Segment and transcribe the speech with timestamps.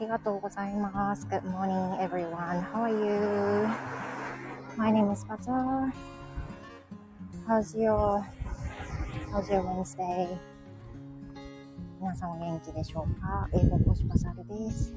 [0.00, 1.26] りがとうございます。
[1.26, 2.62] Good morning, everyone.
[2.72, 3.68] How are you?
[4.76, 5.92] My name is Bazaar.
[7.46, 8.24] How's your,
[9.30, 10.38] how's your Wednesday?
[12.00, 14.94] 皆さんお元気でしょうか英語講師バザールです。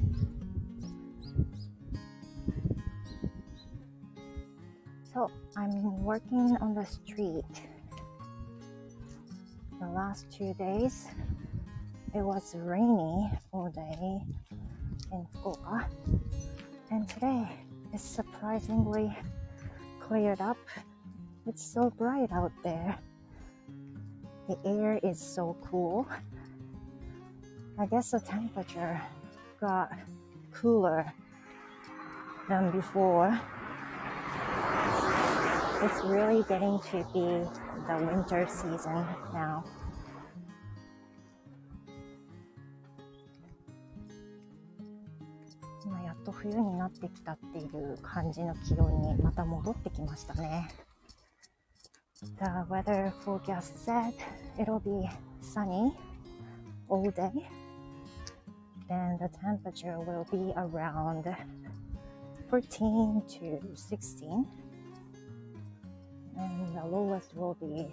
[5.14, 7.44] So, I'm working on the street.
[9.80, 11.10] The last two days,
[12.14, 14.22] it was rainy all day
[15.15, 15.87] in Fukuoka.
[16.91, 17.49] And today,
[17.93, 19.17] it's surprisingly
[20.01, 20.59] cleared up.
[21.47, 22.99] It's so bright out there.
[24.49, 26.07] The air is so cool.
[27.79, 29.01] I guess the temperature
[29.61, 29.93] got
[30.53, 31.13] cooler
[32.49, 33.41] than before
[35.85, 37.45] it's really getting to be
[37.87, 39.05] the winter season
[39.35, 39.63] now.
[46.26, 50.70] と冬になってきたっていう感じの気温にまた戻ってきましたね。
[52.38, 54.14] The weather forecast said
[54.58, 55.08] it'll be
[55.42, 55.94] sunny
[56.90, 57.32] all day.
[58.88, 61.24] Then the temperature will be around
[62.50, 64.46] 14 to 16.
[66.40, 67.88] and the lowest will be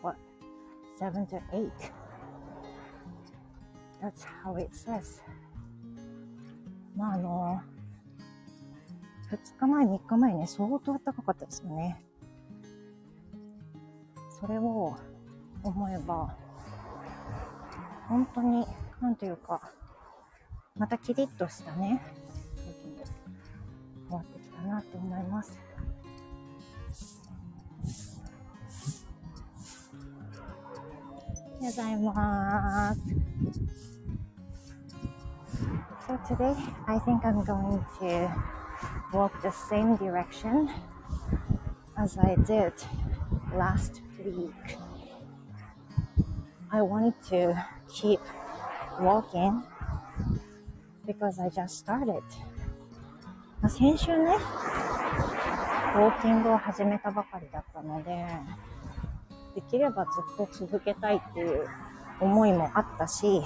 [0.00, 0.16] what
[0.98, 1.90] seven to eight
[4.00, 5.20] that's how it says
[6.97, 7.61] まああの
[9.31, 12.01] 2日前3日前ね相当暖かかったですよね
[14.41, 14.95] それを
[15.63, 16.35] 思えば
[18.09, 18.65] 本当に
[18.99, 19.61] なんていうか
[20.75, 22.01] またキリッとしたね
[22.65, 22.95] 時に
[24.09, 25.59] 変わってきたなって思います
[31.59, 33.96] ございます。
[36.06, 36.54] So today,
[36.86, 38.30] I think I'm going to
[39.12, 40.70] walk the same direction
[41.96, 42.72] as I did
[43.54, 44.78] last week.
[46.70, 47.54] I wanted to
[47.88, 48.20] keep
[49.00, 49.62] walking
[51.06, 52.22] because I just started.
[53.68, 54.36] 先週ね、
[55.94, 58.26] ウォーキングを始めたばかりだったので、
[59.54, 61.68] できればずっと続けたいっていう
[62.20, 63.42] 思いもあったし、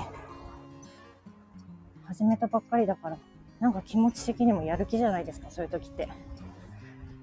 [2.12, 3.18] 始めたばっかりだから、
[3.62, 6.10] なんか気持ち的にもやる気じゃないですか、そういう時って。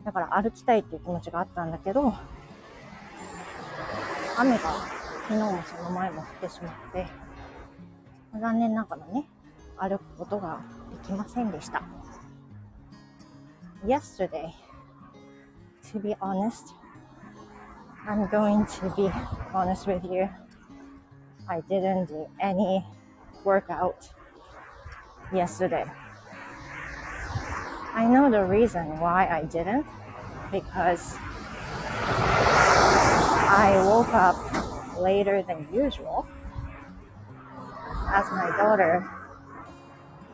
[0.02, 2.14] だから歩きたいっていう気持ちがあったんだけど、
[4.38, 4.58] 雨が
[5.28, 7.06] 昨日もその前も降ってしまって、
[8.40, 9.28] 残念ながらね、
[9.76, 10.60] 歩くことが
[11.02, 11.82] できませんでした。
[13.84, 14.48] Yesterday,
[15.92, 16.74] to be honest,
[18.06, 19.10] I'm going to be
[19.52, 20.30] honest with you.
[21.46, 22.82] I didn't do any
[23.44, 24.16] workout
[25.33, 25.85] yesterday.
[27.93, 29.85] I know the reason why I didn't
[30.51, 31.15] because
[33.55, 34.35] I woke up
[34.99, 36.27] later than usual
[38.13, 39.07] as my daughter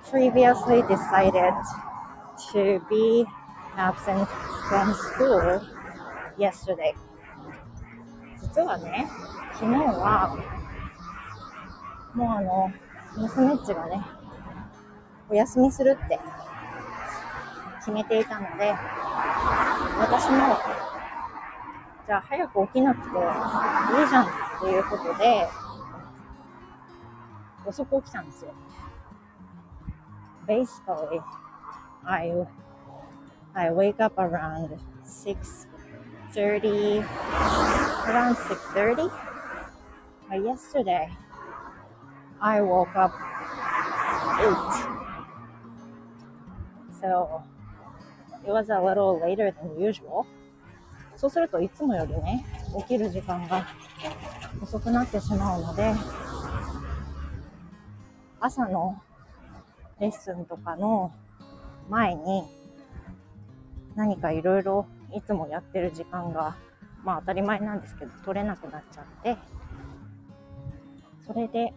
[0.10, 1.54] previously decided
[2.52, 3.26] to be
[3.76, 4.28] absent
[4.70, 5.62] from school
[6.38, 6.94] yesterday.
[8.42, 9.08] 実はね、
[9.54, 10.38] 昨日は、
[12.16, 12.72] もうあの、
[13.18, 14.02] 娘っちがね、
[15.29, 16.19] お休みするって
[17.79, 18.75] 決めていたので、
[19.99, 20.59] 私も、
[22.07, 24.29] じゃあ早く起きなくていいじゃんっ
[24.61, 25.49] ていうことで、
[27.67, 28.53] 遅く起きたんですよ。
[30.47, 31.23] Basically,
[32.05, 32.47] I,
[33.55, 35.75] I wake up around 6
[36.35, 36.99] 6.30,
[38.09, 39.13] around 6.30.
[40.29, 41.09] But yesterday,
[42.41, 43.13] I woke up
[44.41, 44.94] 8.
[47.05, 47.43] So,
[48.47, 50.25] it was a little later than usual.
[51.17, 52.47] そうするといつもよりね、
[52.79, 53.67] 起きる時間が
[54.63, 55.93] 遅くなってしまうので、
[58.41, 58.99] 朝の
[60.01, 61.13] レッスンとかの
[61.91, 62.45] 前に
[63.97, 66.57] 何かいろいろいつもやってる時間が、
[67.05, 69.37] まあ当たり前なんですけど、取れなくなっちゃって、
[71.27, 71.75] それで、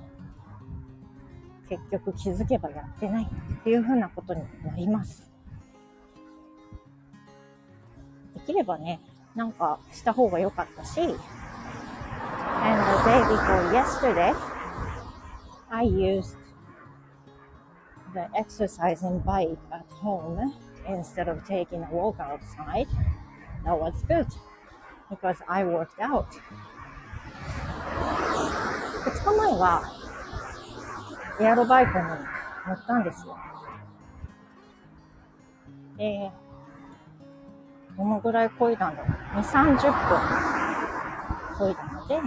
[1.70, 5.30] 結局気づけばやってないっていう風なことになります。
[8.36, 9.00] できればね、
[9.36, 11.18] なんかした方が良かったし、and the
[13.04, 14.34] day before yesterday,
[15.70, 16.38] I used
[18.14, 20.54] the exercising bike at home
[20.88, 22.88] instead of taking a walk outside.
[23.68, 24.28] that was good
[25.10, 26.28] because I worked out
[29.04, 29.82] 2日前は
[31.40, 32.12] エアロバイクに乗
[32.74, 33.38] ったんですよ。
[35.98, 36.32] で、
[37.98, 39.12] どのぐらい漕いだんだろう。
[39.40, 40.20] 2、30分
[41.58, 42.22] 漕いだので、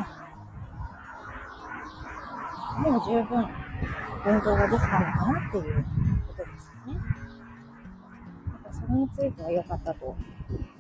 [2.80, 3.48] もう十分
[4.26, 5.84] 運動ができたのかなっていう
[6.26, 7.00] ことですよね。
[8.72, 10.16] それについては良かったと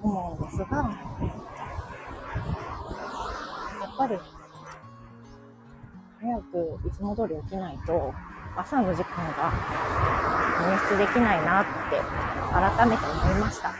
[0.02, 0.64] 思うんですが、
[3.80, 4.18] やっぱり
[6.20, 8.12] 早くいつも通り起きないと
[8.54, 9.52] 朝の時間が
[10.60, 11.70] 捻出できないなって
[12.52, 13.74] 改めて思いました。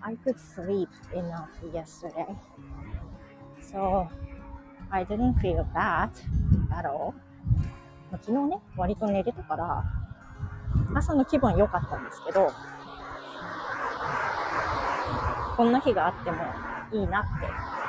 [0.00, 2.24] I could sleep enough yesterday.
[3.60, 4.06] So
[4.90, 6.10] I didn't feel bad
[6.70, 7.14] at all.
[8.12, 9.84] 昨日ね、割と寝れたから、
[10.94, 12.52] 朝の気分良かったんですけど、
[15.56, 16.36] こんな日があっても
[16.92, 17.85] いいなって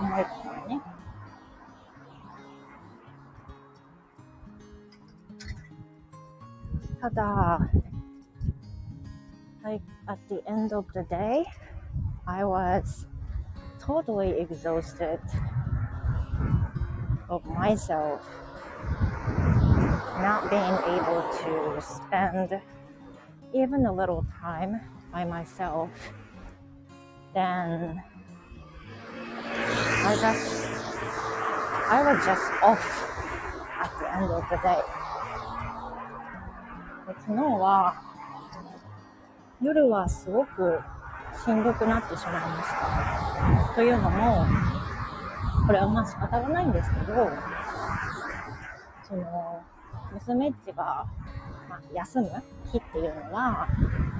[0.00, 0.80] 思えたのね。
[7.00, 7.58] ただ、
[9.64, 11.44] like at the end of the day,
[12.26, 13.06] I was
[13.80, 15.20] totally exhausted
[17.28, 18.20] of myself
[20.20, 22.60] not being able to spend
[23.52, 24.80] even a little time
[25.10, 25.90] by myself,
[27.34, 28.02] then
[30.07, 30.65] I just
[31.89, 32.79] I was just off
[33.83, 34.81] at the end of the day.
[37.25, 37.93] 昨日は
[39.61, 40.79] 夜はすごく
[41.43, 42.69] しんどくなってしまいまし
[43.69, 43.75] た。
[43.75, 44.45] というのも、
[45.65, 47.29] これはまあ仕方がないんですけど、
[49.09, 49.61] その、
[50.13, 51.05] 娘っちが、
[51.69, 52.31] まあ、休む
[52.71, 53.67] 日っていうのは、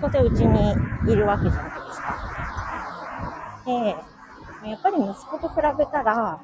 [0.02, 0.76] 当然うちに
[1.10, 3.64] いるわけじゃないですか。
[3.66, 4.17] で、
[4.70, 6.40] やっぱり息子と比べたら、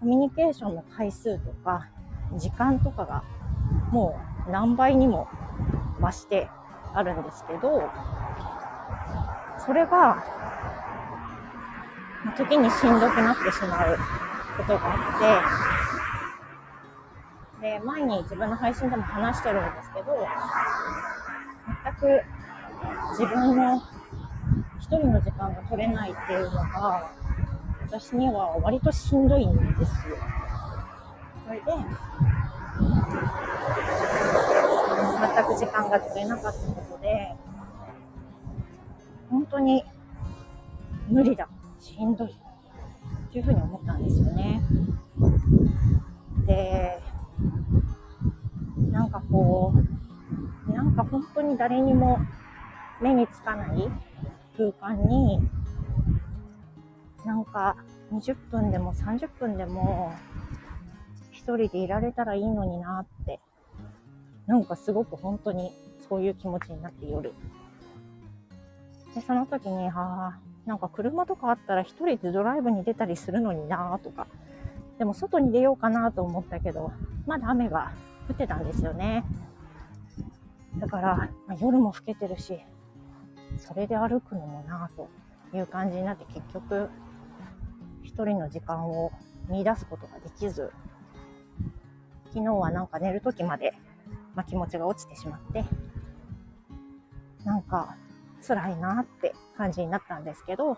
[0.00, 1.88] コミュニケーションの回数とか、
[2.36, 3.22] 時間とかが、
[3.90, 4.18] も
[4.48, 5.28] う何倍にも
[6.00, 6.48] 増して
[6.94, 7.82] あるんですけど、
[9.58, 10.24] それが、
[12.36, 13.98] 時にしんどくなってしまう
[14.56, 14.96] ことがあ
[17.58, 20.26] って、で、前に自分の配信でも話してるんですけど、
[21.84, 22.22] 全く
[23.10, 23.82] 自分の
[24.98, 27.12] 人の時間が取れないっていうのが、
[27.86, 30.16] 私には割としんどいんですよ。
[31.46, 31.64] それで、
[35.20, 37.36] 全く時間が取れなかったことで、
[39.30, 39.84] 本当に
[41.08, 41.48] 無理だ、
[41.78, 44.60] しんどい、っていうふうに思ったんですよね。
[46.46, 47.00] で、
[48.90, 49.72] なんかこ
[50.68, 52.18] う、なんか本当に誰にも
[53.00, 53.88] 目につかない
[54.60, 55.40] 空間に、
[57.24, 57.76] なんか
[58.12, 60.12] 20分でも30分でも
[61.30, 63.40] 一人でいられたらいいのになって
[64.50, 65.70] なんかすごく本当に
[66.08, 67.32] そういう気持ちになって夜。
[69.14, 74.26] で、その時に、ああ、なんか車とかあったら一人でドライブに出たりするのになとか、
[74.98, 76.90] でも外に出ようかなと思ったけど、
[77.26, 77.92] まだ雨が
[78.28, 79.24] 降ってたんですよね。
[80.78, 81.16] だから、
[81.46, 82.58] まあ、夜も更けてるし、
[83.58, 85.08] それで歩くのもなと
[85.54, 86.88] いう感じになって結局、
[88.02, 89.12] 一人の時間を
[89.48, 90.72] 見出すことができず、
[92.32, 93.74] 昨日はなんか寝る時まで
[94.34, 95.64] まあ、気持ちが落ちてしまって、
[97.44, 97.96] なんか
[98.46, 100.76] 辛いなって感じになったんですけど、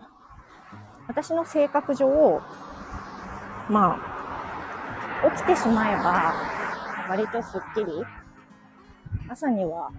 [1.07, 2.41] 私の性格上、
[3.69, 3.99] ま
[5.23, 6.33] あ、起きてしまえば、
[7.09, 7.91] 割とスッキリ、
[9.29, 9.91] 朝には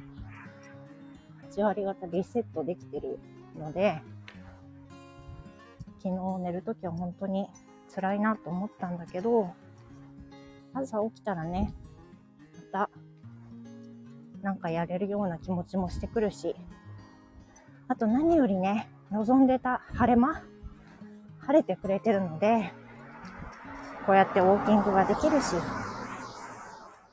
[1.54, 3.18] 8割方リセットできてる
[3.56, 4.02] ので、
[6.02, 7.49] 昨日寝るときは本当に
[7.94, 9.54] 辛いなと思ったんだけど、
[10.75, 11.73] 朝起きたらね、
[12.73, 12.90] また
[14.42, 16.56] なんかやれるような気持ちもしてくるし、
[17.87, 20.42] あと何よりね、望んでた晴れ間、
[21.38, 22.73] 晴れてくれてるので、
[24.06, 25.54] こうやってウォーキングができるし、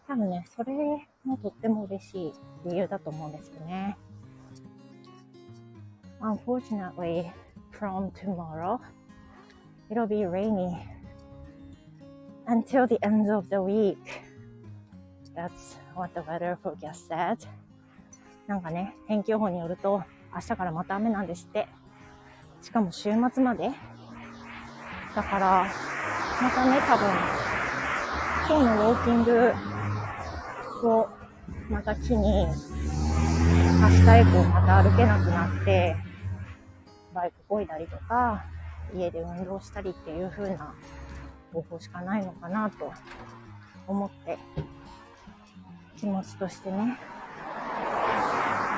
[0.08, 0.74] 多分ね、それ
[1.24, 2.34] もとっても嬉しい
[2.66, 3.98] 理由だと思うんですよね。
[6.24, 7.34] Unfortunately,
[7.72, 8.80] from tomorrow,
[9.90, 10.78] it'll be rainy
[12.48, 14.22] until the end of the week.
[15.36, 17.48] That's what the weather forecast said.
[18.46, 21.68] なんかね、天気予報によると、明日からまた雨なんですって。
[22.62, 23.72] しかも週末まで。
[25.16, 25.68] だから、
[26.40, 27.10] またね、多分、
[28.48, 29.54] 今日のウォーキング
[30.88, 31.10] を
[31.70, 36.11] また木に、明日以降また歩けなくなって、
[37.14, 38.46] バイクこいだりとか、
[38.94, 40.74] 家で運動したりっていう風な
[41.54, 42.92] 方法しかないのかなと
[43.88, 44.38] 思って
[45.98, 46.98] 気持ちとしてね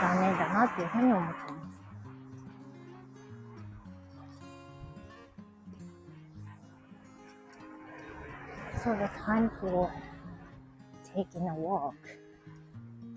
[0.02, 1.58] 残念だなっていうふうに思ってま
[8.80, 8.84] す。
[8.84, 9.90] So the time for
[11.16, 11.96] taking a walk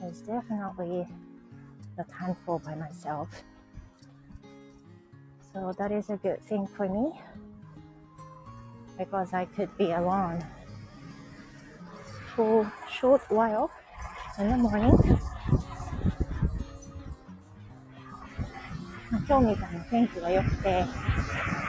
[0.08, 1.06] is definitely
[1.96, 3.26] the time for by myself.
[5.56, 7.18] So that is a good thing for me
[8.98, 10.44] because I could be alone
[12.34, 13.70] for short while
[14.38, 14.92] in the morning.
[19.26, 20.84] 今日みたいな天気が良くて、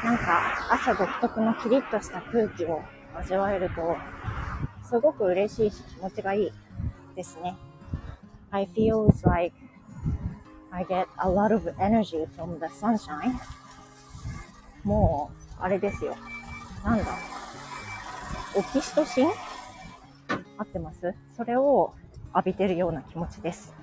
[0.03, 2.81] なんか朝独特のキリッとした空気を
[3.15, 3.95] 味わえると、
[4.85, 6.51] すごく嬉しいし気持ちがいい
[7.15, 7.55] ですね。
[8.51, 9.55] I feel like
[10.71, 13.39] I get a lot of energy from the sunshine.
[14.87, 15.29] も
[15.59, 16.15] う、あれですよ。
[16.85, 17.05] なんだ。
[18.55, 19.27] オキシトシン？
[20.57, 21.13] 合ってます？
[21.35, 21.93] それを
[22.33, 23.75] 浴びてるような気持ちです。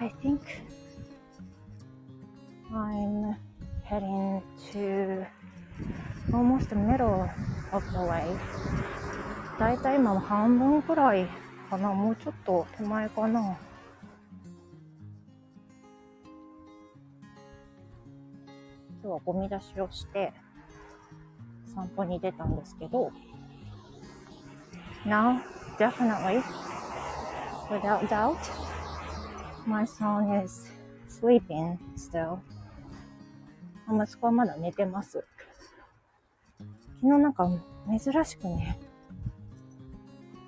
[0.00, 0.40] I think
[2.72, 3.36] I'm
[3.84, 4.40] heading
[4.72, 5.26] to
[6.32, 7.28] almost the middle
[7.72, 8.24] of the way.
[9.58, 11.28] だいたい今半分くらい
[11.66, 11.92] かな？
[11.92, 13.40] もうちょっと手前かな？
[13.40, 13.56] 今
[19.02, 20.32] 日はゴミ出しをして
[21.72, 23.12] 散歩に出たんですけど
[25.04, 25.40] Now,
[25.78, 26.42] definitely,
[27.70, 28.36] without doubt,
[29.64, 30.72] my son is
[31.08, 32.38] sleeping still.
[33.88, 35.24] 息子はまだ寝てます。
[37.00, 37.48] 昨日なんか
[37.86, 38.80] 珍しくね、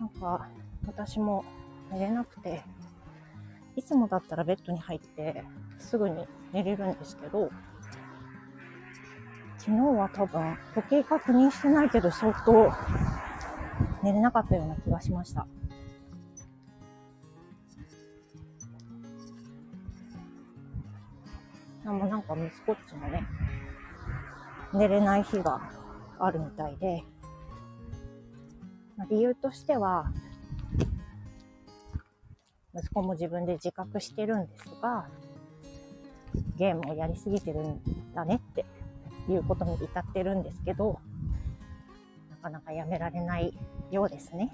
[0.01, 0.49] なんか
[0.87, 1.45] 私も
[1.93, 2.63] 寝れなくて、
[3.77, 5.45] いつもだったらベッドに入って
[5.79, 7.51] すぐに寝れるんですけど、
[9.59, 12.73] 昨日は多分時計確認してないけど相当
[14.03, 15.47] 寝れなかったような気がしました。
[21.85, 23.27] でもなんか息子っちもね、
[24.75, 25.61] 寝れない日が
[26.19, 27.03] あるみたいで、
[28.97, 30.13] まあ、理由としては、
[32.75, 35.09] 息子も自分で自覚してるんですが、
[36.57, 37.81] ゲームをやりすぎてるん
[38.15, 38.65] だねって
[39.29, 41.01] いうことに至ってるんですけど、
[42.31, 43.55] なかなかやめられない
[43.91, 44.51] ようですね。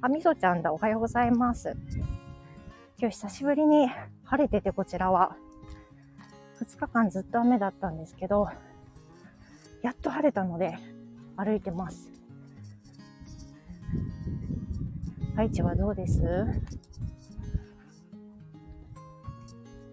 [0.00, 0.72] あ、みそちゃんだ。
[0.72, 1.76] おはようございます。
[2.98, 3.88] 今日久しぶりに
[4.24, 5.36] 晴れててこちらは。
[6.60, 8.48] 2日間ずっと雨だったんですけど、
[9.82, 10.78] やっと晴れたので
[11.36, 12.19] 歩いてます。
[15.40, 16.20] 愛知はどうです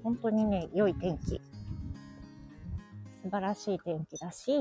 [0.03, 1.39] 本当にね、良い天気。
[3.23, 4.51] 素晴らしい天気だし、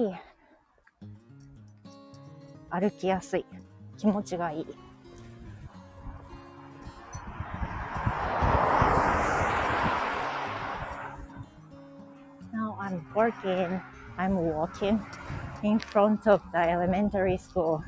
[2.71, 3.45] 歩きやすい。
[3.99, 4.67] 気持ちがいい。
[12.53, 13.81] Now I'm working,
[14.17, 15.01] I'm walking
[15.65, 17.81] in front of the elementary school.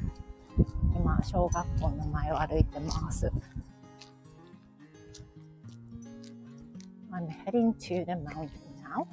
[1.18, 3.30] 今、小学校の前を歩いてます。
[7.10, 8.48] I'm heading to the mountain
[8.82, 9.06] now.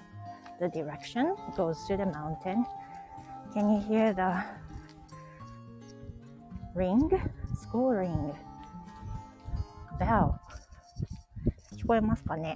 [0.60, 2.66] The direction goes to the mountain.
[3.54, 4.44] Can you hear the
[6.76, 7.10] ring?
[7.56, 8.34] School ring.
[10.00, 10.34] Bell.
[11.78, 12.56] 聞こえますかね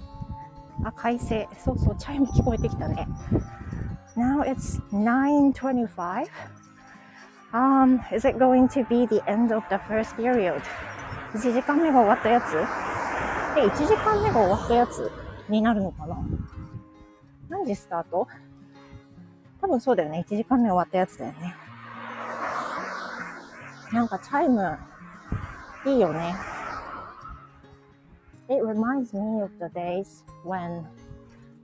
[0.84, 1.48] あ、快晴。
[1.58, 3.08] そうそう、チャイム聞こえてきたね。
[4.16, 6.59] Now it's 9.25.
[7.52, 10.62] Um, is it going to be the end of the first period?
[11.32, 12.56] 1時間目が終わったやつ
[13.58, 15.10] え、1時間目が終わったやつ
[15.48, 16.16] になるのかな
[17.48, 18.28] 何時スタート
[19.60, 20.24] 多分そうだよね。
[20.26, 21.54] 1時間目終わったやつだよね。
[23.92, 24.78] なんかチャイム、
[25.84, 26.34] いいよね。
[28.48, 30.84] It reminds me of the days when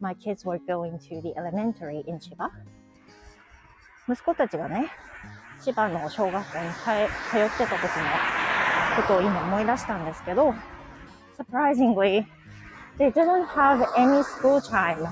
[0.01, 2.51] my kids were going to the elementary in Chiba.
[4.09, 4.91] 息子たちがね、
[5.61, 10.55] 千葉の小学校に通ってた時のことを今思い出したんですけど、
[11.37, 12.25] surprisingly,
[12.99, 15.07] they didn't have any school time.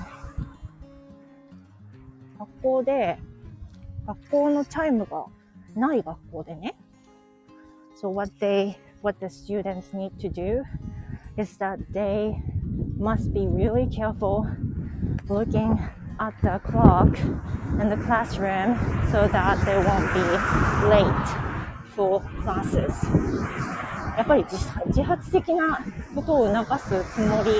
[2.39, 3.17] 学校で、
[4.07, 5.25] 学校のチャイムが
[5.75, 6.75] ない学校でね。
[8.01, 10.63] So what they, what the students need to do
[11.37, 12.35] is that they
[12.97, 14.45] must be really careful
[15.27, 15.77] looking
[16.19, 17.17] at the clock
[17.79, 18.77] in the classroom
[19.11, 20.23] so that they won't be
[20.89, 21.27] late
[21.95, 22.93] for classes.
[24.17, 24.45] やっぱり
[24.87, 25.79] 自発的な
[26.15, 27.51] ことを促すつもり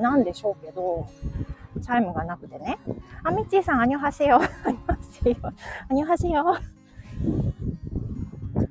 [0.00, 1.08] なんでしょうけど、
[1.82, 2.78] チャイムがなくてね。
[3.24, 6.56] あ、みっちーさん、안녕하세요。안녕하세요。안녕하세요。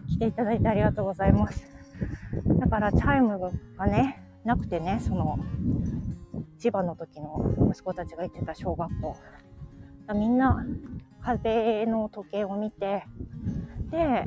[0.08, 1.70] 来ていただいてありがとうございます。
[2.60, 3.38] だからチャイム
[3.78, 5.40] がね、なくてね、その、
[6.58, 9.16] 千葉の時の息子たちが行ってた小学校。
[10.14, 10.66] みんな、
[11.22, 13.06] 風の時計を見て、
[13.92, 14.26] で、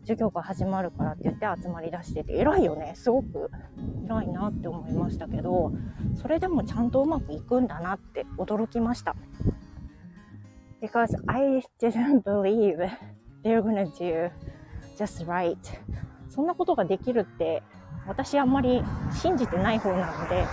[0.00, 2.92] 授業が始まるからって言って集まりだしてて、偉いよね。
[2.94, 3.50] すごく
[4.04, 5.72] 偉いなって思いましたけど、
[6.16, 9.14] それでもちゃんとうまくいくんだなって驚きました。
[10.80, 12.78] Because I didn't believe
[13.44, 14.30] they're gonna do
[14.98, 15.56] just right.
[16.28, 17.62] そんなことができるって
[18.06, 20.44] 私あんまり信じてない方なので、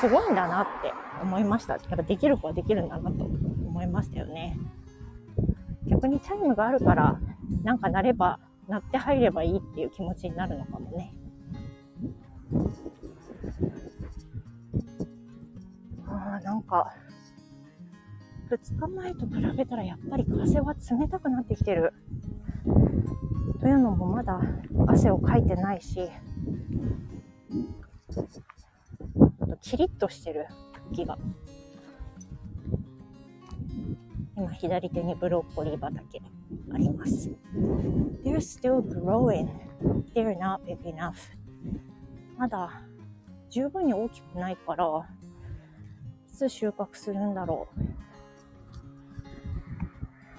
[0.00, 1.78] すごいんだなって思いました。
[1.78, 4.58] だからできる子はできるんだなと思いましたよね。
[5.86, 7.18] 逆にチャイムがあるから、
[7.62, 11.14] なんか鳴れば、鳴って入ればいいっていう気持ちになるのかもね。
[16.06, 16.92] ああ、なんか、
[18.50, 21.92] 2日前と比べたらやっぱり風は冷たくなってきてる。
[23.60, 24.40] というのもまだ
[24.86, 26.08] 汗をかいてないし、
[29.46, 31.18] あとキリッとしてる空気が。
[34.36, 36.20] 今左手にブロッコリー畑
[36.72, 37.30] あります。
[38.24, 39.48] They're still growing.
[40.14, 41.14] They're not big enough.
[42.36, 42.82] まだ
[43.48, 44.84] 十分に大きくないから、
[46.28, 47.80] いつ収穫するんだろう。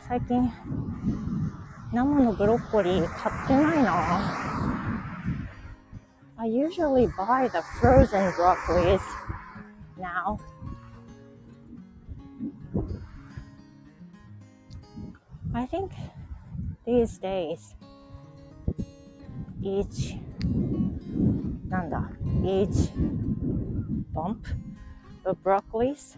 [0.08, 0.52] 最近、
[1.92, 4.97] 生のブロッコリー買ってないな
[6.39, 9.03] I usually buy the frozen broccolis
[9.99, 10.39] now.
[15.55, 15.93] I think
[16.85, 17.75] these days
[19.63, 20.19] each
[21.69, 22.11] なんだ
[22.45, 22.93] each
[24.13, 24.45] bump
[25.25, 26.17] of broccolis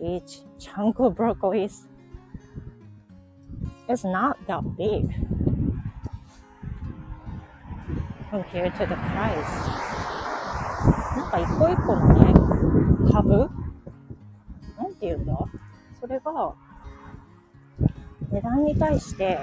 [0.00, 1.86] each chunk of broccolis
[3.88, 5.08] is not that big
[8.37, 9.67] compared to the price
[11.17, 12.33] なんか一個一個のね
[13.11, 13.49] 株
[14.77, 15.33] なんて言うんだ？
[15.99, 16.53] それが
[18.31, 19.39] 値段に対して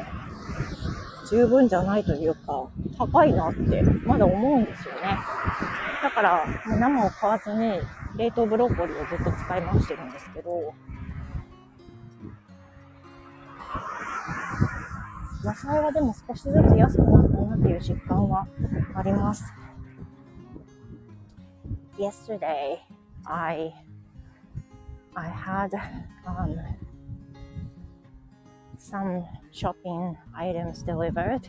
[1.28, 5.18] 十分じゃないというか、高いなってまだ思うんですよね。
[6.02, 7.80] だから、もう生を買わずに
[8.16, 10.74] 冷凍ブロッコリーをずっと使い回してるんですけど、
[15.43, 18.47] 野菜はでも少しずつ安くなったなっていう実感は
[18.93, 19.43] あります。
[21.97, 22.77] Yesterday,
[23.25, 23.73] I,
[25.15, 25.71] I had,
[26.25, 26.55] um,
[28.77, 31.47] some shopping items delivered.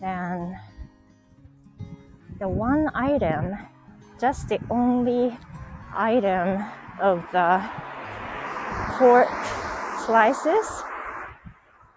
[0.00, 0.58] Then
[2.38, 3.56] the one item,
[4.20, 5.36] just the only
[5.94, 6.62] item
[7.00, 7.62] of the
[8.98, 9.28] pork
[10.04, 10.84] slices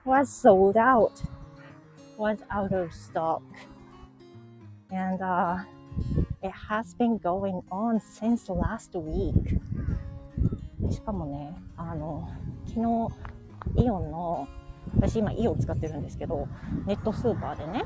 [0.05, 1.23] was sold out,
[2.19, 3.43] was out of stock.
[4.91, 5.59] And uh,
[6.43, 9.61] it has been going on since last week.
[10.91, 12.29] しかもね、あの、
[12.67, 14.47] 昨日イオンの、
[14.97, 16.47] 私今イオン使ってるんですけど、
[16.87, 17.85] ネットスーパーでね、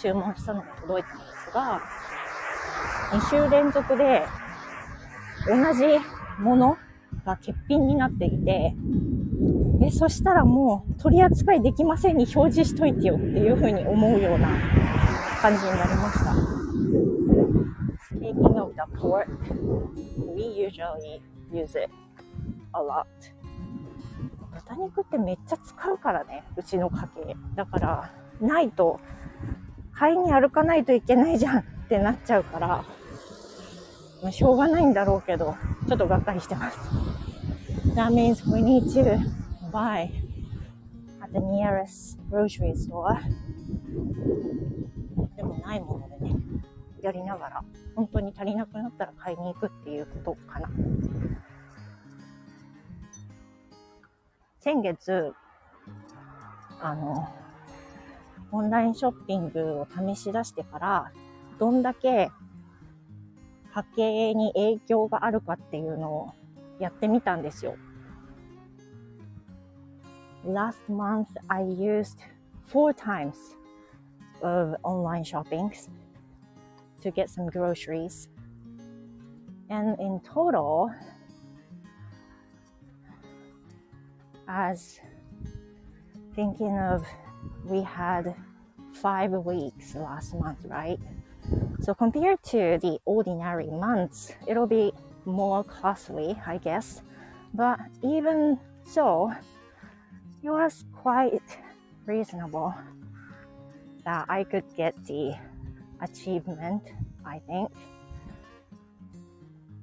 [0.00, 1.82] 注文したのが届いたんですが、
[3.10, 4.24] 2週連続で
[5.46, 6.00] 同じ
[6.40, 6.78] もの
[7.26, 8.74] が欠品になっていて、
[9.86, 14.48] え、そしたらもう取り扱いできませんに表示しといてよっていうふうに思うような
[15.40, 16.62] 感じになりました。
[18.14, 19.26] Speaking of the pork,
[20.36, 21.20] we usually
[21.52, 21.90] use it
[22.74, 23.06] a lot.
[24.52, 27.36] 豚肉ってめっちゃ使うからね、うちの家系。
[27.56, 29.00] だから、ないと、
[29.92, 32.84] 買いに歩かないといけないじゃんってなっちゃうから、
[34.22, 35.56] ま、しょうがないんだろうけど、
[35.88, 36.78] ちょっとがっかりしてます。
[37.94, 39.41] That means we need to
[39.72, 40.10] buy
[41.22, 43.18] at the nearest grocery store.
[45.36, 46.36] でもないものでね、
[47.00, 47.64] やりながら、
[47.96, 50.70] 本当に足りなくなったら買いに行くっていうことかな。
[54.60, 55.32] 先月、
[56.80, 57.28] あの、
[58.52, 61.12] オンラインショッピングを試し出してから、
[61.58, 62.30] どんだけ
[63.74, 66.32] 家計に影響があるかっていうのを
[66.78, 67.76] やってみたんですよ。
[70.44, 72.18] Last month I used
[72.66, 73.36] four times
[74.42, 75.88] of online shoppings
[77.02, 78.28] to get some groceries.
[79.70, 80.92] And in total,
[84.48, 85.00] as
[86.34, 87.06] thinking of
[87.64, 88.34] we had
[88.94, 90.98] five weeks last month, right?
[91.80, 94.92] So compared to the ordinary months, it'll be
[95.24, 97.02] more costly, I guess.
[97.54, 99.32] But even so,
[100.42, 101.42] it was quite
[102.04, 102.74] reasonable
[104.04, 105.34] that I could get the
[106.00, 106.82] achievement,
[107.24, 107.70] I think.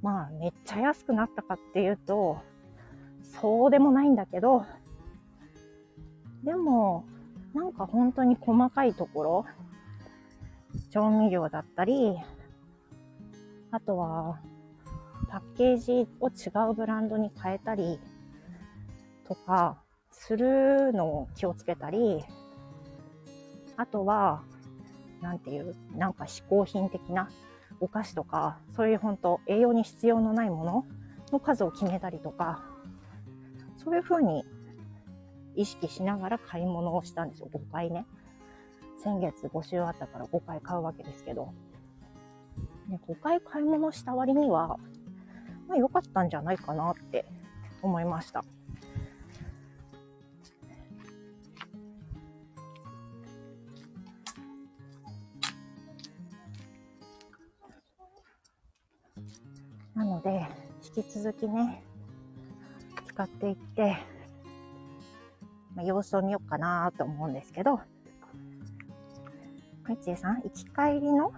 [0.01, 2.41] まあ、めっちゃ安くなったかっていうと、
[3.41, 4.65] そうでもないんだけど、
[6.43, 7.05] でも、
[7.53, 9.45] なんか本当に細かいところ、
[10.91, 12.17] 調味料だったり、
[13.71, 14.39] あとは、
[15.29, 17.99] パッケージを違うブランドに変えたり
[19.27, 19.77] とか
[20.19, 22.23] するのを気をつけたり、
[23.77, 24.43] あとは、
[25.21, 27.29] なんていう、なんか嗜好品的な
[27.79, 30.85] お菓子とか、そういう本当栄養に必要のないもの
[31.31, 32.63] の数を決めたりとか、
[33.77, 34.43] そういうふうに
[35.55, 37.49] 意識しながら買い物をしたんですよ。
[37.53, 38.05] 5回ね。
[39.01, 41.53] 先月募集あったから5回買うわけですけど。
[42.89, 44.77] ね、5回買い物した割には、
[45.69, 47.25] まあ良かったんじゃないかなって
[47.81, 48.43] 思いました。
[59.99, 60.47] なので、
[60.95, 61.83] 引き続きね、
[63.05, 63.97] 使っていって、
[65.75, 67.81] まあ、様子を見ようかなと思うんですけど、
[69.89, 71.33] みちえさん、行き帰りの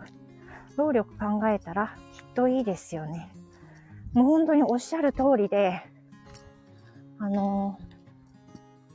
[0.78, 3.32] 労力考えたらきっといいですよね。
[4.14, 5.82] もう本当におっしゃる通りで、
[7.18, 7.80] あの、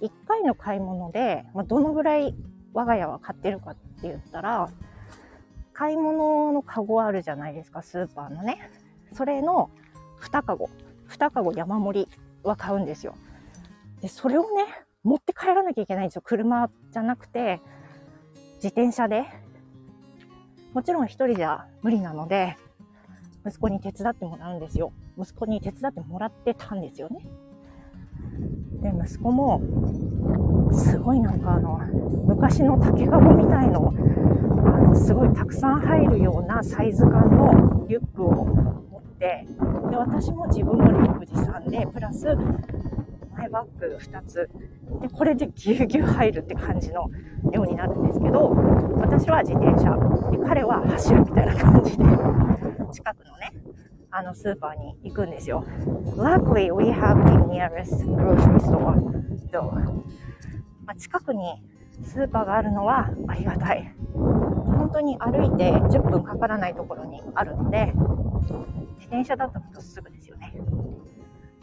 [0.00, 2.37] 一回の買い物で、まあ、どのぐらい
[2.72, 4.70] 我が家は買ってるかって言ったら、
[5.72, 8.70] 買い物のカゴあるじゃないですか、スーパーのね。
[9.16, 9.70] それの
[10.20, 10.68] 2カゴ、
[11.09, 12.09] 2カゴ山盛り
[12.42, 13.14] は買うんですよ。
[14.02, 14.66] で、それをね、
[15.05, 16.22] 持って帰らなきゃいけないんですよ。
[16.22, 17.62] 車じゃなくて、
[18.57, 19.24] 自転車で。
[20.74, 22.59] もちろん一人じゃ無理なので、
[23.46, 24.92] 息子に手伝ってもらうんですよ。
[25.18, 27.20] 息子に手伝ってもらってたんですよね。
[28.83, 29.62] で、息子も、
[30.74, 31.79] すごいなんかあの、
[32.26, 33.94] 昔の竹籠みたいの、
[34.66, 38.86] あの、すごいたくさん入るようなサイズ感のリュックを
[39.18, 39.46] て、
[39.90, 42.26] で、私も自分のリュック持参で、プラス、
[43.37, 44.48] 前バッグ2つ。
[45.00, 47.11] で、これでぎゅうぎゅう入るって感じの
[47.52, 48.50] 量になるんですけど、
[48.96, 49.96] 私は自転車。
[50.31, 52.05] で、彼は走るみたいな感じで、
[52.92, 53.52] 近くのね、
[54.11, 55.64] あのスーパーに行くんですよ。
[56.16, 59.62] Luckily, we have the nearest grocery store.
[60.87, 61.62] まあ、近くに
[62.02, 63.92] スーパーがあるのはありがたい。
[64.14, 67.92] 本当に歩いて10分かからないところにあるので、
[68.97, 70.55] 自転車だとほんとすぐですよね。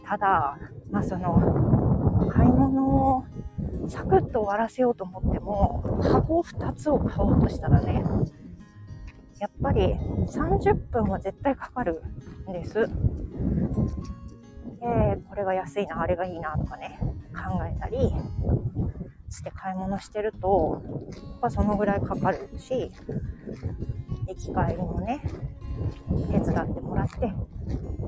[0.06, 0.58] ただ、
[0.92, 3.26] まあその、買い物を
[3.88, 8.04] サクッと終わらせようと思っても、カゴ2つを買おうとしたらね、
[9.40, 9.96] やっぱり
[10.28, 12.02] 30分は絶対かかる
[12.50, 12.74] んです。
[12.76, 12.88] で、
[15.30, 17.00] これが安いな、あれがいいなとかね、
[17.34, 18.14] 考えたり
[19.30, 22.92] して買い物してると、やっぱそのぐらいかかるし、
[24.28, 25.22] 駅帰りもね、
[26.32, 27.34] 手伝ってもらって、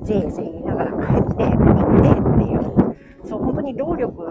[0.02, 1.50] ぜいぜい言いながら帰って、行
[1.98, 4.24] ってっていう、そう、本当に労力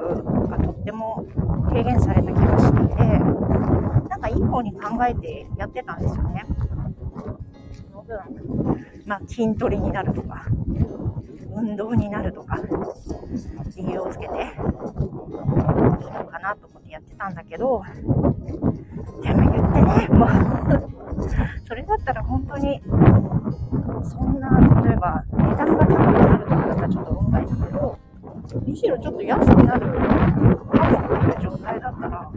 [0.50, 1.26] がとっても
[1.70, 3.04] 軽減された気がしていて、
[4.10, 6.46] なんかいい方に考えてやってたんですよね。
[8.06, 8.18] 分、
[9.06, 10.46] まあ、筋トレになるとか、
[11.56, 12.58] 運動になるとか、
[13.76, 17.84] 理由をつけて、いいのかなと思ってやってたんだけど、
[19.22, 20.30] でも言ってね、もう。
[21.68, 22.82] それだったら本当に、
[24.04, 24.50] そんな、
[24.84, 27.98] 例えば、値段が高くなるとかだったらちょっと論外だけど、
[28.66, 30.10] むしろちょっと安くなるかも
[31.18, 32.30] っていう状態だったら、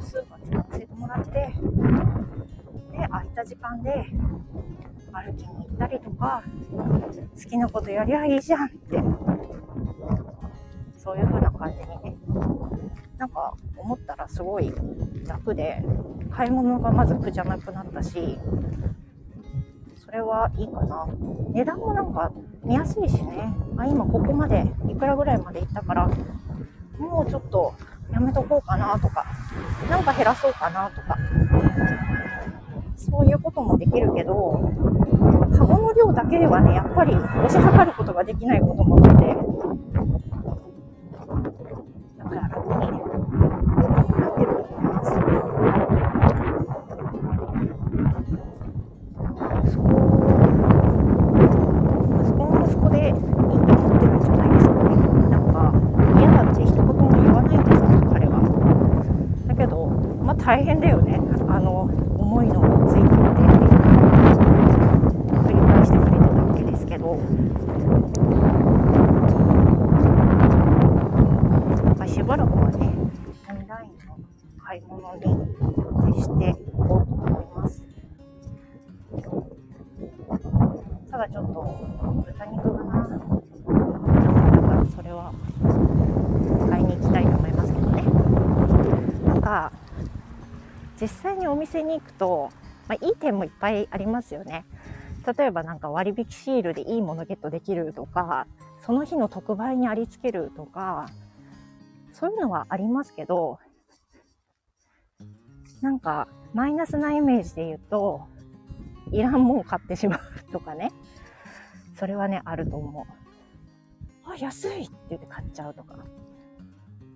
[0.00, 1.54] スーパー使わせてもらって、
[2.96, 4.06] で、空いた時間で
[5.12, 9.02] 歩きに行ったりとか、好きなことやりゃいいじゃんって、
[10.96, 12.16] そういう風な感じにね、
[13.18, 14.72] なんか思ったらすごい
[15.26, 15.82] 楽で、
[16.30, 18.38] 買い物がまず苦じゃなくなったし、
[19.96, 21.06] それはいいかな。
[21.52, 22.30] 値段もなんか
[22.62, 23.54] 見やすいしね。
[23.76, 26.10] あ、今ここまでいくらぐらいまで行ったから、
[26.98, 27.74] もうちょっと
[28.12, 29.26] やめとこうかなとか、
[29.90, 31.18] なんか減らそうかなとか、
[33.08, 34.60] そういうこともできるけど、
[35.56, 39.36] カゴの量だけではね、やっぱり推し量ることができないこともあって、
[42.18, 42.80] だから楽に
[44.20, 45.10] なってると思います。
[49.70, 49.86] そこ、
[52.20, 54.96] 息子も息子でいいと思ってるんじゃないですかね。
[55.30, 55.72] なんか、
[56.18, 56.92] 嫌だって一言も
[57.22, 58.34] 言わないんですよ、彼は。
[59.46, 59.86] だけど、
[60.24, 61.20] まあ大変だよね。
[61.48, 61.88] あの、
[62.18, 62.65] 重いの
[91.00, 92.50] 実際にお店に行くと、
[92.88, 94.64] まあ、いい点もいっぱいありますよね。
[95.36, 98.46] 例えばなんか割引シールでいいものゲットできるとか、
[98.84, 101.06] その日の特売にありつけるとか、
[102.12, 103.58] そういうのはありますけど、
[105.82, 108.26] なんかマイナスなイメージで言うと、
[109.10, 110.92] いらんもん買ってしまうとかね。
[111.98, 114.30] それはね、あると思う。
[114.30, 115.96] あ、安いって言って買っちゃうとか。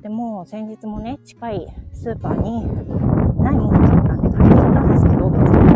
[0.02, 5.70] でも、先日もね、近いスーパーにないものがあったんで買いに行ったんですけど、別に。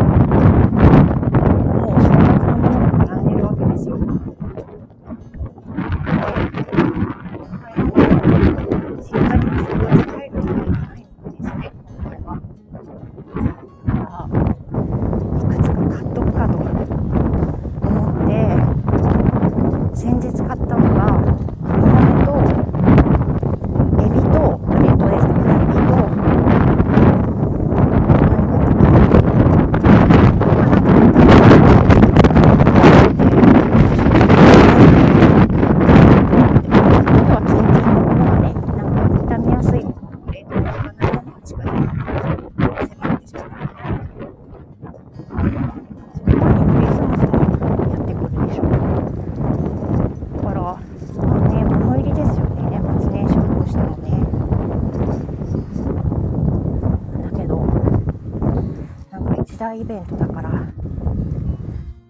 [59.75, 60.49] イベントだから、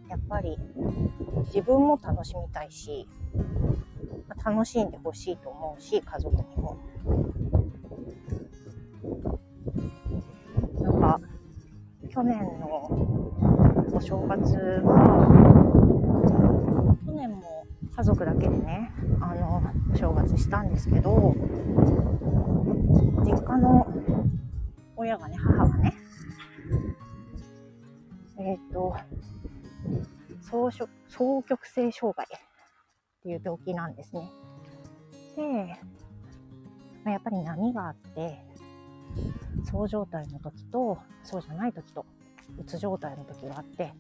[0.07, 0.55] やっぱり
[1.45, 3.07] 自分も楽しみたいし、
[4.43, 6.77] 楽しんでほしいと思うし、家族にも。
[10.81, 11.21] なんか、
[12.09, 12.67] 去年の
[13.93, 15.27] お正月は、
[17.05, 19.61] 去年も家族だけでね、あの、
[19.93, 21.35] お正月したんですけど、
[23.23, 23.85] 実家の
[24.95, 25.93] 親がね、母がね、
[28.39, 28.95] えっ、ー、と、
[30.69, 32.39] 双双極性障害っ
[33.21, 34.29] ていう病気なんですね。
[35.35, 35.41] で、
[37.03, 38.43] まあ、やっぱり波があって、
[39.69, 42.05] そう状態の時と、そうじゃない時と、
[42.59, 43.93] うつ状態の時があって、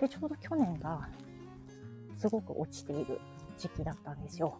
[0.00, 1.08] で、ちょうど去年が
[2.16, 3.20] すごく落ちている
[3.58, 4.58] 時期だったんですよ。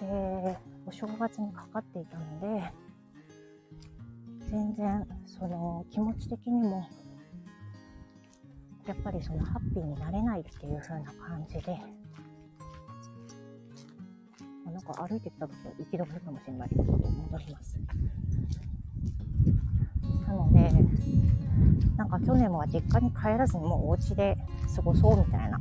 [0.00, 2.72] で、お正月にかかっていたので、
[4.50, 6.86] 全然その気持ち的にも
[8.86, 11.78] やっぱりそのハッピーになれないっていう風な感じで
[14.64, 17.78] なんか歩いてきた時は行き止まりかもしれないちょっと戻ります。
[20.26, 20.70] なので
[21.96, 24.36] なんか去年は実家に帰らずにもうお家で
[24.74, 25.58] 過ごそうみたいな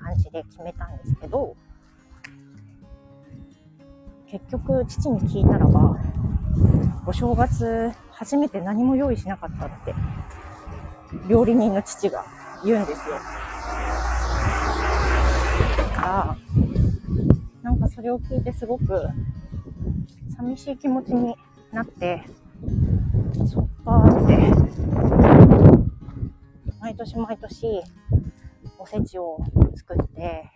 [0.00, 1.56] 感じで決めたんですけど
[4.28, 5.96] 結局父に聞いたらば
[7.04, 9.94] お正月初めて何も用意しなかったって、
[11.28, 12.24] 料理人の父が
[12.64, 13.16] 言うんですよ。
[13.16, 13.20] だ
[15.94, 16.36] から、
[17.62, 19.08] なんかそれを聞いてすごく
[20.36, 21.34] 寂しい気持ちに
[21.72, 22.22] なって、
[23.46, 24.38] そっかーって、
[26.80, 27.82] 毎年毎年
[28.78, 29.38] おせちを
[29.74, 30.50] 作って、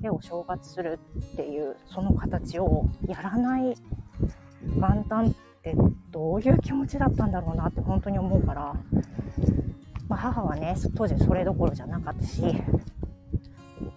[0.00, 0.98] で、お正月する
[1.34, 3.76] っていう、その形をやらない
[4.76, 5.76] 元旦って
[6.10, 8.74] どういう気持ちだったんだろうなって本当に思うから、
[10.12, 12.42] まあ、母はね当時それどころじゃなかったし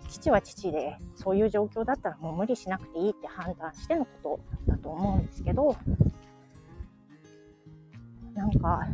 [0.10, 5.76] 父は父でそういう状況だったらもう無理しなくていいって判断してのことだと思うんですけど
[8.34, 8.88] なんか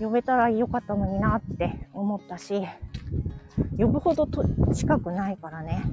[0.00, 2.60] 呼べたらよかったのになって思ったし
[3.78, 5.84] 呼ぶほどと近くないからね。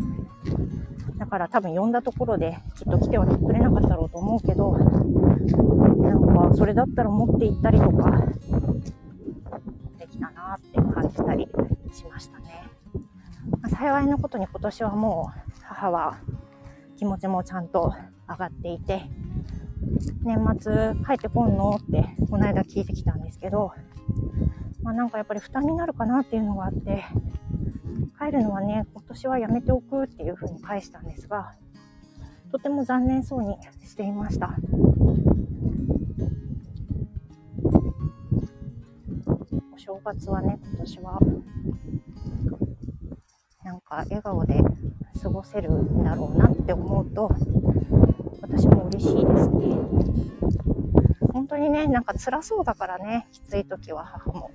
[1.20, 8.24] だから多分呼んだところできっと来てはくれなかったろうと思うけど、なんかそれだったら持って行ったりとか、
[10.56, 11.48] って感じたり
[11.94, 12.64] しましたね。
[13.62, 16.18] まあ、幸いなことに今年はもう母は
[16.98, 17.94] 気持ちもちゃんと
[18.30, 19.10] 上がっていて、
[20.24, 23.72] 年末帰ってこんのってこの間聞いてきたんですけど、
[24.84, 27.04] まあなんかやっぱり負担になるかなっていうのがあって、
[28.20, 31.56] 帰るのはね、今年はやめておくっていうふうに返したんですが、
[32.52, 34.56] とても残念そうにしていました。
[39.92, 41.20] 正月はね、今年は、
[43.66, 44.56] なんか笑顔で
[45.22, 47.30] 過ごせるんだろうなって思うと、
[48.42, 49.76] 私も嬉しいですね。
[51.34, 54.52] 本当にね、なんか辛そうだからね、きつい時は母も。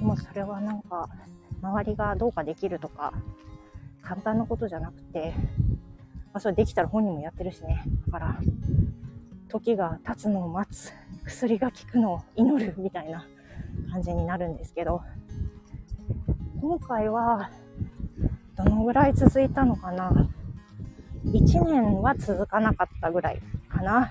[0.00, 1.08] でもそれはなんか、
[1.62, 3.12] 周りがどうかできるとか、
[4.02, 5.32] 簡単なことじゃなくて、
[6.32, 7.84] まあ、それできたら本人もやってるしね。
[8.08, 8.40] だから、
[9.48, 10.92] 時が経つのを待つ、
[11.24, 13.26] 薬が効くのを祈るみたいな
[13.90, 15.02] 感じになるんですけど、
[16.60, 17.50] 今回は、
[18.56, 20.28] どのぐらい続いたのかな
[21.24, 24.10] ?1 年は続かなかったぐらいかな。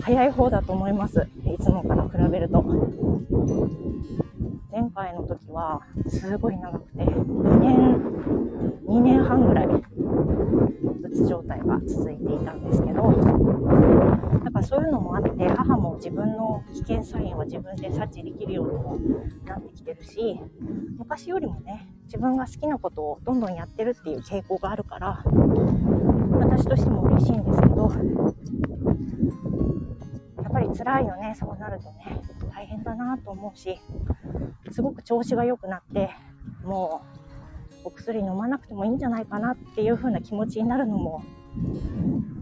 [0.00, 1.28] 早い方だと思います。
[1.44, 2.62] いつもから比べると。
[4.70, 8.00] 前回の時はすごい長くて、2年、
[8.86, 13.02] 2年半ぐらい、うつ状態が続いていたんですけど、
[14.44, 18.98] だからそういうのもあって、母も自分の危険サインは自分で察知できるようにも
[19.46, 20.40] なってきてるし、
[20.96, 25.24] 昔よりもね、自分が好きなことをどんどんやってるっていう傾向があるから、
[26.38, 27.90] 私としても嬉しいんですけど、
[30.48, 33.78] っぱり辛いよね、そうなるとね、大変だなと思うし、
[34.70, 36.10] すごく調子が良くなって、
[36.64, 37.02] も
[37.84, 41.22] うお薬飲まなくてもいいんじゃないかなっていう風な気持ちになるのも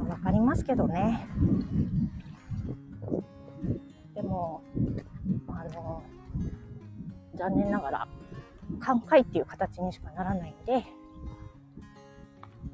[0.08, 1.26] わかりますけどね。
[4.14, 4.62] でも、
[5.48, 6.02] あの、
[7.34, 8.08] 残念ながら、
[8.80, 10.84] 寛解っていう形にしかならないんで、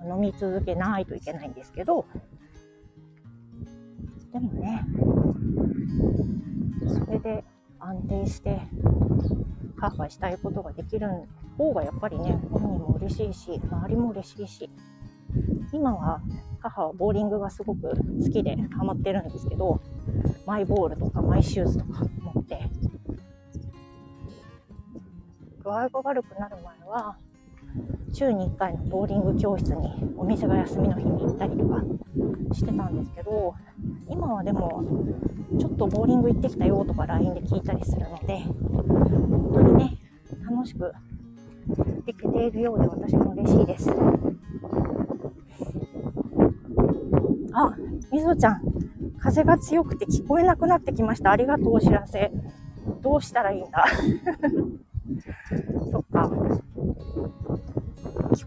[0.05, 2.05] 飲み続けないといけないんですけど、
[4.33, 4.87] でもね、
[6.89, 7.45] それで
[7.79, 8.61] 安定して
[9.77, 11.09] カーファしたいことができる
[11.59, 14.71] 方がやっぱりね、本人も嬉しいし、周りも嬉しいし、
[15.73, 16.21] 今は
[16.61, 19.81] 母はボーリングがすごく好きでハマってるんですけど、
[20.47, 22.61] マイボールとかマイシューズとか持って、
[25.65, 27.17] 具合が悪くなる前は、
[28.13, 31.83] 週に1回のボーリング教室にお店が休みの日に行ったりとか
[32.53, 33.55] してたんですけど、
[34.09, 34.85] 今はでも、
[35.59, 39.99] ちょっとボーリング行ってきたよとか LINE で聞いたりするので、本当にね、
[40.49, 40.93] 楽しく
[42.05, 43.91] できているようで私も嬉しいです。
[47.53, 47.75] あ、
[48.11, 48.63] みぞちゃん、
[49.19, 51.31] 風が強くて聞こえなくなってきました。
[51.31, 52.31] ありがとうお知らせ。
[53.01, 53.85] どうしたらいいんだ？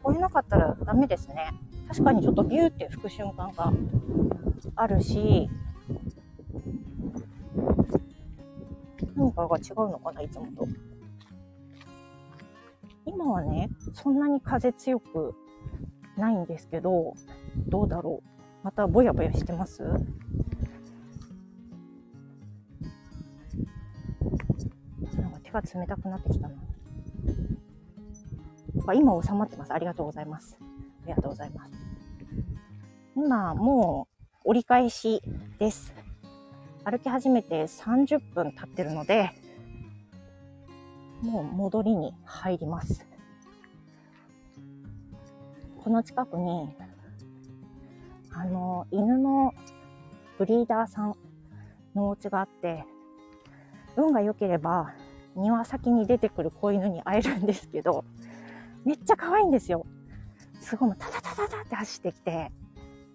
[0.05, 1.49] こえなかったらダメですね。
[1.87, 3.73] 確かにちょっとビューって吹く瞬間が
[4.75, 5.49] あるし、
[9.15, 10.67] 何かが違うのかな、いつもと。
[13.07, 15.33] 今はね、そんなに風強く
[16.17, 17.15] ないんですけど、
[17.67, 18.29] どうだろう。
[18.63, 19.81] またぼやぼやしてます？
[19.81, 19.89] な
[25.29, 26.53] んか手が冷たくなってきたな。
[28.91, 29.73] あ今収まってます。
[29.73, 30.57] ありがとうございます。
[30.61, 31.71] ありがとうございます。
[33.15, 34.07] 今、も
[34.45, 35.21] う折り返し
[35.59, 35.93] です。
[36.83, 39.31] 歩き始めて30分経ってるので、
[41.21, 43.05] もう戻りに入ります。
[45.83, 46.75] この近くに、
[48.31, 49.53] あの、犬の
[50.37, 51.15] ブリーダーさん
[51.95, 52.83] のお家があって、
[53.95, 54.93] 運が良ければ
[55.35, 58.05] 庭先に出てくる子犬に会えるんですけど、
[58.85, 59.85] めっちゃ可愛いんですよ。
[60.61, 62.51] すごい、タタタタタって走ってきて、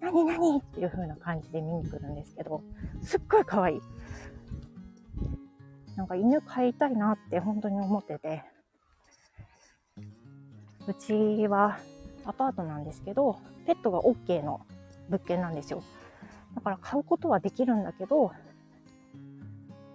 [0.01, 2.61] 何何っていう風な感じで見に来るんですけど、
[3.01, 3.81] すっごい可愛い。
[5.95, 8.43] なんか犬飼いたいなって本当に思ってて、
[10.87, 11.77] うちは
[12.25, 14.61] アパートなんですけど、ペットが OK の
[15.09, 15.83] 物件なんですよ。
[16.55, 18.31] だから買うことはできるんだけど、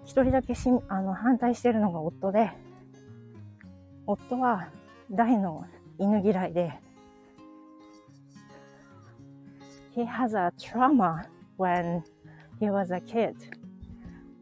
[0.04, 2.52] 一人だけしあの反対してるのが夫で、
[4.06, 4.68] 夫は
[5.10, 5.64] 大の
[5.98, 6.72] 犬嫌いで、
[9.94, 11.24] He has a trauma
[11.58, 12.02] when
[12.60, 13.34] he was a kid.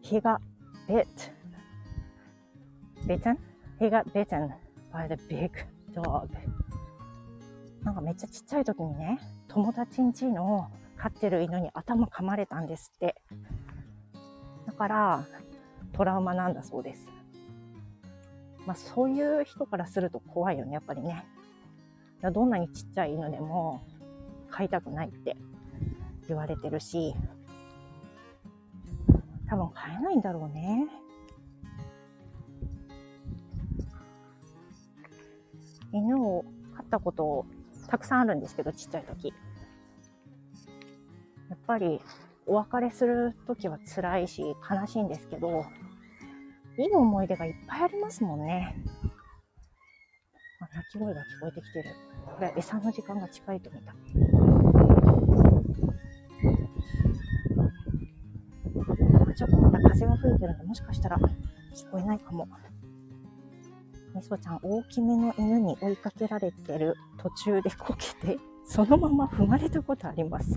[0.03, 0.41] He got
[0.89, 1.07] bit.
[3.07, 3.39] Bitten?
[3.79, 4.53] He got bitten
[4.93, 5.51] by the big
[5.93, 6.29] dog.
[7.85, 13.15] なんかめっちゃちっちゃい時にね、友達ん家の飼ってる犬に頭噛まれたんですって。
[14.67, 15.25] だから、
[15.93, 17.07] トラウマなんだそうです。
[18.67, 21.25] まあそういう人からすると怖いよね、やっぱりね。
[22.31, 23.83] どんなにちっちゃい犬でも
[24.51, 25.37] 飼いたくないって
[26.29, 27.14] 言われてるし、
[29.49, 30.87] 多分飼えないんだろうね。
[35.93, 36.45] 犬を
[36.77, 37.47] 飼ったこと
[37.89, 39.29] たくさんあるんですけど、ちっちゃい時。
[39.29, 39.35] や
[41.55, 42.01] っぱり
[42.47, 45.64] お別れする時は辛いし悲しいんですけど、
[46.79, 48.75] いい思い出がいっぱいありますもんね。
[50.75, 51.91] 鳴き声が聞こえてきてる。
[52.25, 53.95] これ、餌の時間が近いと見た。
[59.35, 62.47] ちょっとまだ風が吹いてるので、もしかしたら聞こえないかも。
[64.14, 70.57] みそちゃん、大きめの犬に追いかけられてる途中でこけて、そのまま踏まれたことあります。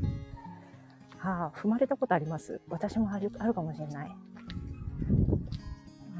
[1.20, 2.62] ああ、踏まれたことあります。
[2.70, 4.16] 私もあるあるかもしれない。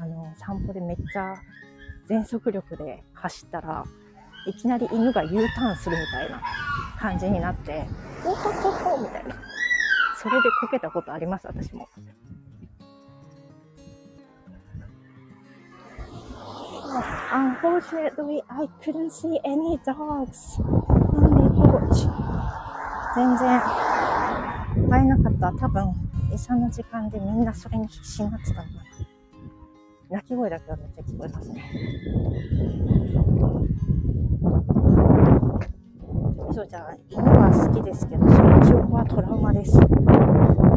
[0.00, 1.36] あの、散歩でめっちゃ
[2.06, 3.84] 全速力で走ったら、
[4.48, 6.42] いきなり犬が U ターンするみたいな
[6.98, 7.86] 感じになって、
[8.24, 9.34] おほほほみたいな。
[10.16, 11.88] それでこけたことあります、私も。
[17.30, 22.08] Unfortunately, I couldn't see any dogs on the porch.
[23.14, 23.60] 全然
[24.88, 25.52] 会えなかった。
[25.52, 25.94] 多分、
[26.32, 28.62] 餌の時間でみんなそれに必死になってたんだ。
[30.10, 31.62] 鳴き声だけはめっちゃ聞こえますね。
[36.48, 39.78] みそちゃん、犬は好きですけど、その記憶はトラウマです。
[39.78, 39.84] み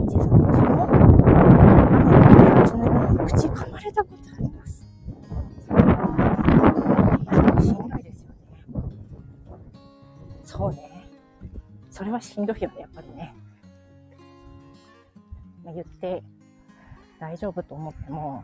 [0.10, 4.86] ちさん、その雨の友達のように口噛まれたことあります。
[5.70, 5.82] それ
[7.42, 8.36] はしんどいですよね。
[10.44, 11.08] そうね。
[11.90, 13.34] それはしんどいよね、やっぱりね。
[15.74, 16.22] 言って
[17.18, 18.44] 大丈夫と思っても、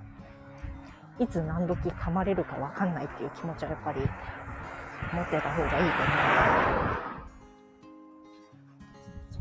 [1.20, 4.06] いつ何時噛まれるかわかんないっていう気持ちはやっぱり持
[5.22, 6.04] ってた方がいいと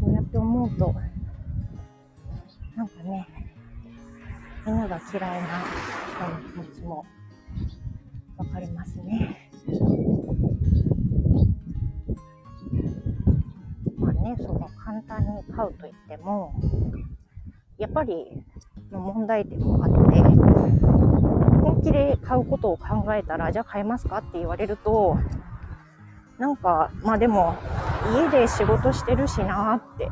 [0.01, 0.07] 思う。
[0.07, 0.95] そうやって思うと、
[2.77, 3.29] なんかね、
[4.67, 5.49] 犬が嫌いな
[6.15, 7.05] 人の気持ちも
[8.37, 9.51] わかりますね。
[13.99, 16.55] まあね、その簡単に飼うと言っても、
[17.79, 18.45] やっぱり
[18.91, 19.97] 問題点もあって、
[21.67, 25.19] 本気で買うことを考えたら、じゃあ買えますかって言われると、
[26.39, 27.57] なんか、まあでも、
[28.15, 30.09] 家で仕事してるしなって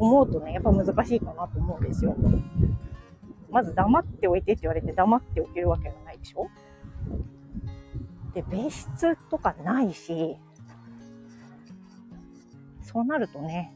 [0.00, 2.16] 思うとね、やっぱ難しいかなと思うんですよ。
[3.48, 6.48] まず黙っておいてって言われて黙っておけるわけがないでしょ
[8.34, 10.36] で、別室とかないし、
[12.82, 13.72] そうなるとね、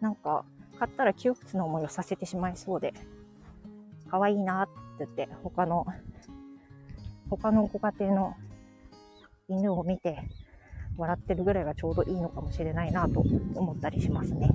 [0.00, 0.44] なんか、
[0.76, 2.94] 買ったら窮屈な思いをさせてしまいそうで、
[4.10, 4.66] 可愛いなっ
[4.98, 5.86] て言って、他の、
[7.28, 8.36] 他のご家庭の
[9.48, 10.28] 犬を見て
[10.96, 13.20] 笑ってるぐらいがちょうどいいのかもしれないなと
[13.54, 14.50] 思ったりしますね。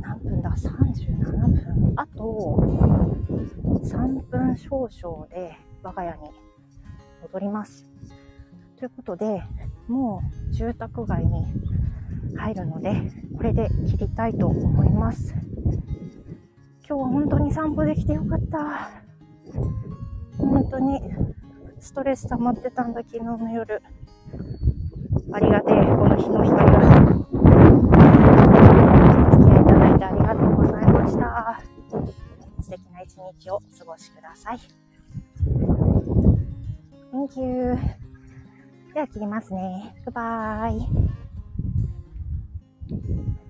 [0.00, 1.92] 何分だ ?37 分。
[1.96, 2.56] あと
[3.82, 6.30] 3分少々で我が家に
[7.22, 7.86] 戻ります。
[8.76, 9.42] ということで、
[9.88, 11.44] もう住宅街に
[12.36, 15.34] 入るので、これで切りたいと思います。
[16.86, 18.90] 今日は本当に散歩できてよかった。
[20.38, 21.00] 本当に
[21.78, 23.82] ストレス溜まってたんだ、昨日の夜。
[25.32, 26.78] ありがてえ、この日の光が。
[29.28, 31.62] お付き合いいただいてありがとうございました。
[32.60, 34.58] 素敵な一日をお過ごしください。
[37.12, 37.76] Thank you.
[38.94, 39.94] では切りますね。
[40.12, 40.70] バ
[42.90, 43.40] Música